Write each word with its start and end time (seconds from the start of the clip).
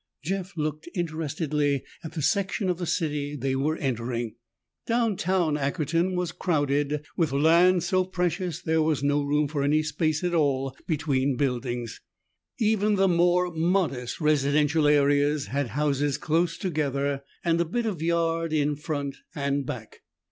Jeff 0.23 0.57
looked 0.57 0.89
interestedly 0.95 1.83
at 2.03 2.13
the 2.13 2.23
section 2.23 2.69
of 2.71 2.79
the 2.79 2.87
city 2.87 3.35
they 3.35 3.55
were 3.55 3.77
entering. 3.77 4.33
Downtown 4.87 5.55
Ackerton 5.57 6.15
was 6.15 6.31
crowded, 6.31 7.05
with 7.15 7.31
land 7.31 7.83
so 7.83 8.05
precious 8.05 8.59
that 8.59 8.65
there 8.71 8.81
was 8.81 9.03
no 9.03 9.21
room 9.21 9.47
for 9.47 9.61
any 9.61 9.83
space 9.83 10.23
at 10.23 10.33
all 10.33 10.75
between 10.87 11.37
buildings. 11.37 12.01
Even 12.57 12.95
the 12.95 13.07
more 13.07 13.51
modest 13.53 14.19
residential 14.19 14.87
areas 14.87 15.45
had 15.53 15.67
houses 15.67 16.17
close 16.17 16.57
together 16.57 17.21
and 17.45 17.61
a 17.61 17.63
bit 17.65 17.85
of 17.85 18.01
yard 18.01 18.51
in 18.53 18.75
front 18.75 19.17
and 19.35 19.67
back. 19.67 19.99